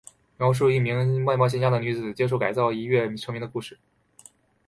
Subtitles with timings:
[0.39, 3.77] 描述一名外貌欠佳的女子接受改造一跃成名的故事。